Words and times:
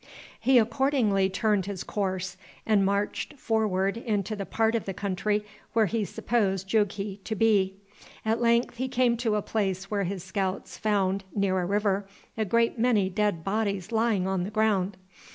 He 0.39 0.57
accordingly 0.57 1.29
turned 1.29 1.67
his 1.67 1.83
course, 1.83 2.35
and 2.65 2.83
marched 2.83 3.35
forward 3.37 3.97
into 3.97 4.35
the 4.35 4.47
part 4.47 4.73
of 4.73 4.85
the 4.85 4.95
country 4.95 5.45
where 5.73 5.85
he 5.85 6.05
supposed 6.05 6.67
Jughi 6.67 7.23
to 7.23 7.35
be. 7.35 7.75
At 8.25 8.41
length 8.41 8.77
he 8.77 8.87
came 8.87 9.15
to 9.17 9.35
a 9.35 9.43
place 9.43 9.91
where 9.91 10.05
his 10.05 10.23
scouts 10.23 10.75
found, 10.75 11.23
near 11.35 11.59
a 11.59 11.67
river, 11.67 12.07
a 12.35 12.45
great 12.45 12.79
many 12.79 13.11
dead 13.11 13.43
bodies 13.43 13.91
lying 13.91 14.25
on 14.27 14.43
the 14.43 14.49
ground. 14.49 14.97